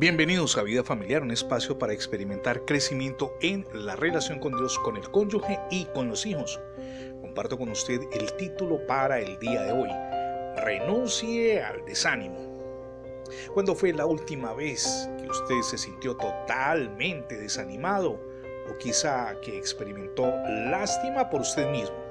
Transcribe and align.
Bienvenidos 0.00 0.56
a 0.56 0.62
Vida 0.62 0.82
Familiar, 0.82 1.22
un 1.22 1.30
espacio 1.30 1.78
para 1.78 1.92
experimentar 1.92 2.64
crecimiento 2.64 3.36
en 3.42 3.66
la 3.74 3.96
relación 3.96 4.38
con 4.38 4.56
Dios, 4.56 4.78
con 4.78 4.96
el 4.96 5.10
cónyuge 5.10 5.60
y 5.70 5.84
con 5.84 6.08
los 6.08 6.24
hijos. 6.24 6.58
Comparto 7.20 7.58
con 7.58 7.68
usted 7.68 8.00
el 8.14 8.32
título 8.38 8.86
para 8.86 9.20
el 9.20 9.38
día 9.40 9.60
de 9.60 9.72
hoy. 9.72 9.90
Renuncie 10.64 11.62
al 11.62 11.84
desánimo. 11.84 12.38
¿Cuándo 13.52 13.74
fue 13.74 13.92
la 13.92 14.06
última 14.06 14.54
vez 14.54 15.06
que 15.20 15.28
usted 15.28 15.60
se 15.60 15.76
sintió 15.76 16.16
totalmente 16.16 17.36
desanimado 17.36 18.18
o 18.70 18.78
quizá 18.78 19.38
que 19.42 19.58
experimentó 19.58 20.32
lástima 20.70 21.28
por 21.28 21.42
usted 21.42 21.70
mismo? 21.70 22.09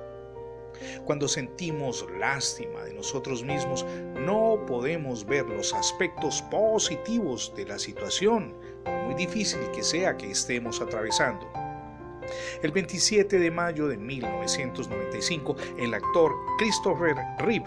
Cuando 1.06 1.28
sentimos 1.28 2.06
lástima 2.18 2.84
de 2.84 2.94
nosotros 2.94 3.44
mismos, 3.44 3.86
no 4.16 4.64
podemos 4.68 5.26
ver 5.26 5.46
los 5.48 5.74
aspectos 5.74 6.42
positivos 6.44 7.54
de 7.56 7.66
la 7.66 7.80
situación, 7.80 8.56
muy 9.06 9.16
difícil 9.16 9.60
que 9.74 9.84
sea 9.84 10.18
que 10.18 10.32
estemos 10.32 10.82
atravesando. 10.82 11.52
El 12.62 12.72
27 12.72 13.40
de 13.40 13.52
mayo 13.52 13.88
de 13.88 13.98
1995, 13.98 15.56
el 15.80 15.94
actor 15.94 16.32
Christopher 16.60 17.16
Reeve 17.40 17.66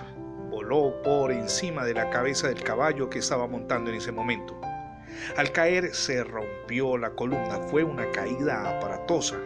voló 0.51 1.03
por 1.03 1.33
encima 1.33 1.85
de 1.85 1.95
la 1.95 2.11
cabeza 2.11 2.49
del 2.49 2.63
caballo 2.63 3.11
que 3.11 3.19
estaba 3.19 3.47
montando 3.47 3.91
en 3.91 3.97
ese 3.97 4.13
momento. 4.13 4.61
Al 5.37 5.51
caer 5.53 5.95
se 5.95 6.23
rompió 6.25 6.97
la 6.97 7.11
columna, 7.11 7.59
fue 7.71 7.85
una 7.85 8.11
caída 8.13 8.79
aparatosa 8.79 9.39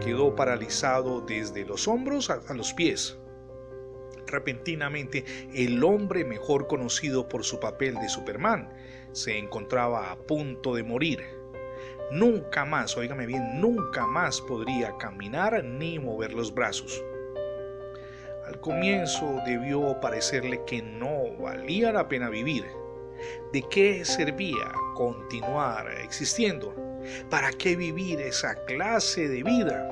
quedó 0.00 0.34
paralizado 0.34 1.20
desde 1.20 1.64
los 1.64 1.88
hombros 1.88 2.30
a 2.30 2.54
los 2.54 2.72
pies. 2.72 3.18
Repentinamente, 4.26 5.24
el 5.52 5.84
hombre 5.84 6.24
mejor 6.24 6.66
conocido 6.66 7.28
por 7.28 7.44
su 7.44 7.60
papel 7.60 7.94
de 7.96 8.08
Superman 8.08 8.72
se 9.12 9.36
encontraba 9.36 10.10
a 10.10 10.16
punto 10.16 10.74
de 10.74 10.82
morir. 10.82 11.20
Nunca 12.10 12.64
más, 12.64 12.96
oígame 12.96 13.26
bien, 13.26 13.60
nunca 13.60 14.06
más 14.06 14.40
podría 14.40 14.96
caminar 14.96 15.62
ni 15.64 15.98
mover 15.98 16.32
los 16.32 16.54
brazos. 16.54 17.02
Al 18.46 18.60
comienzo 18.60 19.40
debió 19.46 20.00
parecerle 20.00 20.62
que 20.66 20.82
no 20.82 21.36
valía 21.38 21.92
la 21.92 22.08
pena 22.08 22.28
vivir. 22.28 22.64
¿De 23.52 23.62
qué 23.70 24.04
servía 24.04 24.72
continuar 24.94 25.90
existiendo? 26.02 26.74
¿Para 27.30 27.50
qué 27.52 27.76
vivir 27.76 28.20
esa 28.20 28.54
clase 28.64 29.28
de 29.28 29.42
vida? 29.42 29.88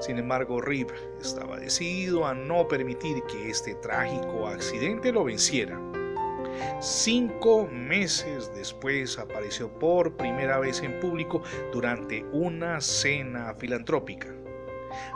Sin 0.00 0.18
embargo, 0.18 0.60
Rip 0.60 0.90
estaba 1.20 1.58
decidido 1.58 2.26
a 2.26 2.34
no 2.34 2.68
permitir 2.68 3.22
que 3.24 3.50
este 3.50 3.74
trágico 3.76 4.46
accidente 4.46 5.12
lo 5.12 5.24
venciera. 5.24 5.80
Cinco 6.80 7.66
meses 7.66 8.52
después 8.54 9.18
apareció 9.18 9.70
por 9.78 10.16
primera 10.16 10.58
vez 10.58 10.82
en 10.82 11.00
público 11.00 11.42
durante 11.72 12.24
una 12.32 12.80
cena 12.80 13.54
filantrópica. 13.54 14.28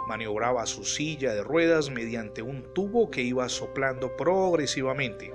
Maniobraba 0.08 0.64
su 0.66 0.84
silla 0.84 1.34
de 1.34 1.42
ruedas 1.42 1.90
mediante 1.90 2.40
un 2.40 2.62
tubo 2.72 3.10
que 3.10 3.22
iba 3.22 3.48
soplando 3.48 4.16
progresivamente. 4.16 5.34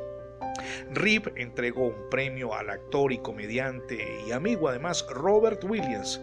Rip 0.90 1.28
entregó 1.36 1.88
un 1.88 2.10
premio 2.10 2.54
al 2.54 2.70
actor 2.70 3.12
y 3.12 3.20
comediante 3.20 4.24
y 4.28 4.32
amigo 4.32 4.68
además 4.68 5.06
Robert 5.10 5.64
Williams, 5.64 6.20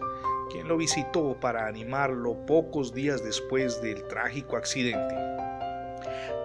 quien 0.51 0.67
lo 0.67 0.77
visitó 0.77 1.37
para 1.39 1.67
animarlo 1.67 2.45
pocos 2.45 2.93
días 2.93 3.23
después 3.23 3.81
del 3.81 4.03
trágico 4.07 4.57
accidente. 4.57 5.15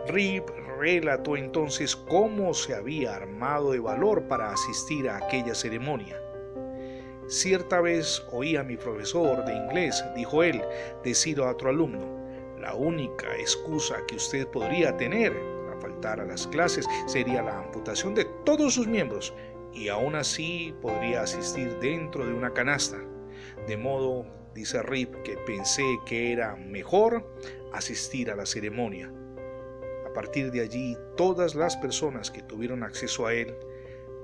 Rip 0.08 0.48
relató 0.78 1.36
entonces 1.36 1.96
cómo 1.96 2.52
se 2.54 2.74
había 2.74 3.16
armado 3.16 3.72
de 3.72 3.80
valor 3.80 4.24
para 4.28 4.52
asistir 4.52 5.08
a 5.08 5.16
aquella 5.16 5.54
ceremonia. 5.54 6.20
Cierta 7.26 7.80
vez 7.80 8.22
oí 8.32 8.56
a 8.56 8.62
mi 8.62 8.76
profesor 8.76 9.44
de 9.46 9.54
inglés, 9.54 10.04
dijo 10.14 10.42
él, 10.42 10.62
decir 11.02 11.40
a 11.40 11.50
otro 11.50 11.70
alumno, 11.70 12.22
la 12.60 12.74
única 12.74 13.34
excusa 13.38 13.96
que 14.06 14.16
usted 14.16 14.46
podría 14.48 14.94
tener 14.96 15.53
a 16.12 16.24
las 16.24 16.46
clases 16.46 16.86
sería 17.06 17.42
la 17.42 17.58
amputación 17.58 18.14
de 18.14 18.26
todos 18.44 18.74
sus 18.74 18.86
miembros 18.86 19.34
y 19.72 19.88
aún 19.88 20.14
así 20.14 20.74
podría 20.80 21.22
asistir 21.22 21.78
dentro 21.80 22.26
de 22.26 22.32
una 22.32 22.52
canasta. 22.52 22.98
De 23.66 23.76
modo, 23.76 24.26
dice 24.54 24.82
Rip, 24.82 25.14
que 25.22 25.36
pensé 25.38 25.84
que 26.06 26.32
era 26.32 26.54
mejor 26.56 27.26
asistir 27.72 28.30
a 28.30 28.36
la 28.36 28.46
ceremonia. 28.46 29.10
A 30.06 30.12
partir 30.12 30.52
de 30.52 30.60
allí, 30.60 30.96
todas 31.16 31.54
las 31.54 31.76
personas 31.76 32.30
que 32.30 32.42
tuvieron 32.42 32.82
acceso 32.82 33.26
a 33.26 33.34
él 33.34 33.54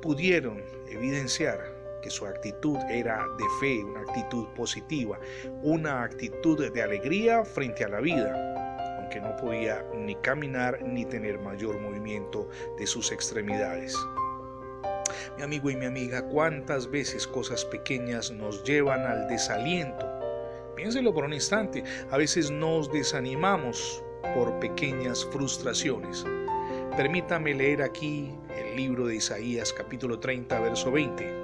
pudieron 0.03 0.63
evidenciar 0.89 1.81
que 2.03 2.11
su 2.11 2.27
actitud 2.27 2.79
era 2.89 3.27
de 3.39 3.45
fe, 3.61 3.85
una 3.85 4.01
actitud 4.01 4.47
positiva, 4.55 5.19
una 5.63 6.03
actitud 6.03 6.71
de 6.73 6.83
alegría 6.83 7.45
frente 7.45 7.85
a 7.85 7.89
la 7.89 8.01
vida, 8.01 8.50
aunque 9.11 9.29
no 9.29 9.35
podía 9.37 9.85
ni 9.97 10.15
caminar 10.17 10.83
ni 10.83 11.05
tener 11.05 11.41
mayor 11.41 11.81
movimiento 11.81 12.49
de 12.79 12.87
sus 12.87 13.11
extremidades. 13.11 13.99
Mi 15.37 15.43
amigo 15.43 15.69
y 15.69 15.77
mi 15.77 15.87
amiga, 15.87 16.23
cuántas 16.29 16.89
veces 16.89 17.27
cosas 17.27 17.65
pequeñas 17.65 18.31
nos 18.31 18.63
llevan 18.63 19.01
al 19.01 19.27
desaliento. 19.27 20.07
Piénselo 20.77 21.13
por 21.13 21.25
un 21.25 21.33
instante, 21.33 21.83
a 22.09 22.17
veces 22.17 22.53
nos 22.53 22.93
desanimamos 22.93 24.05
por 24.33 24.61
pequeñas 24.61 25.27
frustraciones. 25.33 26.25
Permítame 26.97 27.53
leer 27.53 27.83
aquí 27.83 28.33
el 28.57 28.77
libro 28.77 29.09
de 29.09 29.17
Isaías 29.17 29.73
capítulo 29.73 30.21
30 30.21 30.61
verso 30.61 30.93
20. 30.93 31.35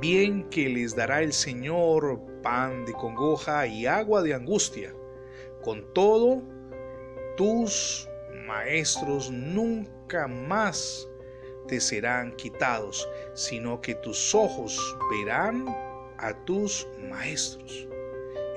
Bien 0.00 0.48
que 0.50 0.68
les 0.68 0.96
dará 0.96 1.22
el 1.22 1.32
Señor 1.32 2.20
pan 2.42 2.84
de 2.84 2.92
congoja 2.92 3.68
y 3.68 3.86
agua 3.86 4.22
de 4.22 4.34
angustia. 4.34 4.92
Con 5.62 5.92
todo, 5.94 6.42
tus 7.42 8.08
maestros 8.46 9.28
nunca 9.28 10.28
más 10.28 11.08
te 11.66 11.80
serán 11.80 12.36
quitados, 12.36 13.08
sino 13.34 13.80
que 13.80 13.96
tus 13.96 14.32
ojos 14.32 14.78
verán 15.10 15.66
a 16.18 16.32
tus 16.44 16.86
maestros. 17.10 17.88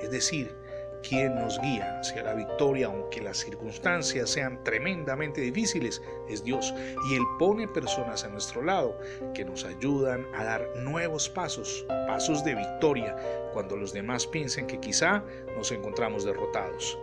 Es 0.00 0.12
decir, 0.12 0.54
quien 1.02 1.34
nos 1.34 1.60
guía 1.62 1.98
hacia 1.98 2.22
la 2.22 2.34
victoria, 2.34 2.86
aunque 2.86 3.20
las 3.20 3.38
circunstancias 3.38 4.30
sean 4.30 4.62
tremendamente 4.62 5.40
difíciles, 5.40 6.00
es 6.28 6.44
Dios. 6.44 6.72
Y 7.10 7.16
Él 7.16 7.22
pone 7.40 7.66
personas 7.66 8.22
a 8.22 8.28
nuestro 8.28 8.62
lado 8.62 8.96
que 9.34 9.44
nos 9.44 9.64
ayudan 9.64 10.24
a 10.32 10.44
dar 10.44 10.64
nuevos 10.76 11.28
pasos, 11.28 11.84
pasos 12.06 12.44
de 12.44 12.54
victoria, 12.54 13.16
cuando 13.52 13.76
los 13.76 13.92
demás 13.92 14.28
piensen 14.28 14.68
que 14.68 14.78
quizá 14.78 15.24
nos 15.56 15.72
encontramos 15.72 16.24
derrotados. 16.24 16.96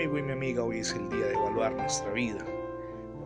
Mi 0.00 0.06
amigo 0.06 0.18
y 0.18 0.22
mi 0.22 0.32
amiga, 0.32 0.64
hoy 0.64 0.78
es 0.78 0.94
el 0.94 1.10
día 1.10 1.26
de 1.26 1.34
evaluar 1.34 1.74
nuestra 1.74 2.10
vida 2.12 2.42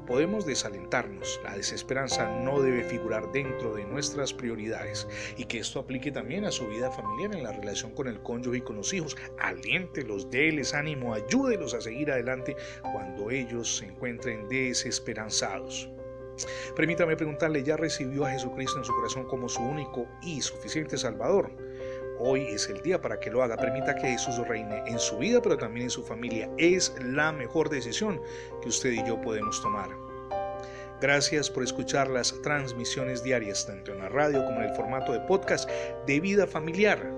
podemos 0.08 0.44
desalentarnos. 0.44 1.40
La 1.44 1.56
desesperanza 1.56 2.28
no 2.40 2.60
debe 2.60 2.82
figurar 2.82 3.30
dentro 3.30 3.72
de 3.74 3.84
nuestras 3.84 4.34
prioridades 4.34 5.06
y 5.36 5.44
que 5.44 5.60
esto 5.60 5.78
aplique 5.78 6.10
también 6.10 6.44
a 6.44 6.50
su 6.50 6.66
vida 6.66 6.90
familiar 6.90 7.32
en 7.32 7.44
la 7.44 7.52
relación 7.52 7.92
con 7.92 8.08
el 8.08 8.20
cónyuge 8.20 8.58
y 8.58 8.60
con 8.62 8.76
los 8.76 8.92
hijos. 8.92 9.16
Aliéntelos, 9.38 10.28
déles 10.30 10.74
ánimo, 10.74 11.14
ayúdelos 11.14 11.74
a 11.74 11.80
seguir 11.80 12.10
adelante 12.10 12.56
cuando 12.92 13.30
ellos 13.30 13.76
se 13.76 13.86
encuentren 13.86 14.48
desesperanzados. 14.48 15.88
Permítame 16.74 17.16
preguntarle, 17.16 17.62
¿ya 17.62 17.76
recibió 17.76 18.26
a 18.26 18.32
Jesucristo 18.32 18.78
en 18.78 18.84
su 18.84 18.92
corazón 18.92 19.26
como 19.26 19.48
su 19.48 19.62
único 19.62 20.08
y 20.22 20.42
suficiente 20.42 20.98
Salvador? 20.98 21.52
Hoy 22.18 22.42
es 22.42 22.68
el 22.68 22.80
día 22.82 23.00
para 23.00 23.18
que 23.18 23.30
lo 23.30 23.42
haga. 23.42 23.56
Permita 23.56 23.94
que 23.96 24.08
Jesús 24.08 24.36
reine 24.46 24.84
en 24.86 24.98
su 24.98 25.18
vida, 25.18 25.42
pero 25.42 25.56
también 25.56 25.84
en 25.84 25.90
su 25.90 26.04
familia. 26.04 26.48
Es 26.58 26.94
la 27.02 27.32
mejor 27.32 27.68
decisión 27.68 28.20
que 28.62 28.68
usted 28.68 28.92
y 28.92 29.04
yo 29.04 29.20
podemos 29.20 29.60
tomar. 29.60 29.90
Gracias 31.00 31.50
por 31.50 31.64
escuchar 31.64 32.08
las 32.08 32.40
transmisiones 32.42 33.22
diarias, 33.22 33.66
tanto 33.66 33.92
en 33.92 33.98
la 33.98 34.08
radio 34.08 34.44
como 34.44 34.60
en 34.60 34.70
el 34.70 34.74
formato 34.74 35.12
de 35.12 35.20
podcast 35.20 35.68
de 36.06 36.20
vida 36.20 36.46
familiar. 36.46 37.12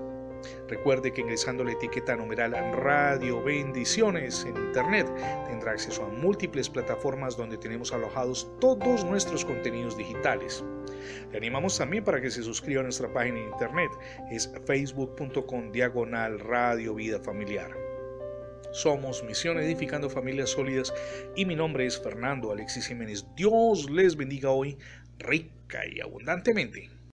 Recuerde 0.67 1.13
que 1.13 1.21
ingresando 1.21 1.63
la 1.63 1.71
etiqueta 1.71 2.15
numeral 2.15 2.53
Radio 2.73 3.41
Bendiciones 3.43 4.45
en 4.45 4.57
Internet 4.57 5.07
tendrá 5.47 5.71
acceso 5.71 6.03
a 6.03 6.09
múltiples 6.09 6.69
plataformas 6.69 7.37
donde 7.37 7.57
tenemos 7.57 7.93
alojados 7.93 8.49
todos 8.59 9.05
nuestros 9.05 9.45
contenidos 9.45 9.95
digitales. 9.95 10.63
Le 11.31 11.37
animamos 11.37 11.77
también 11.77 12.03
para 12.03 12.21
que 12.21 12.29
se 12.29 12.43
suscriba 12.43 12.81
a 12.81 12.83
nuestra 12.83 13.11
página 13.11 13.39
en 13.39 13.47
Internet, 13.47 13.91
es 14.29 14.51
facebook.com 14.65 15.71
diagonal 15.71 16.39
Radio 16.39 16.95
Vida 16.95 17.19
Familiar. 17.19 17.71
Somos 18.71 19.23
Misión 19.23 19.57
Edificando 19.57 20.09
Familias 20.09 20.49
Sólidas 20.49 20.93
y 21.35 21.45
mi 21.45 21.55
nombre 21.55 21.85
es 21.85 22.01
Fernando 22.01 22.51
Alexis 22.51 22.87
Jiménez. 22.87 23.25
Dios 23.35 23.89
les 23.89 24.15
bendiga 24.15 24.49
hoy 24.51 24.77
rica 25.19 25.85
y 25.85 26.01
abundantemente. 26.01 26.96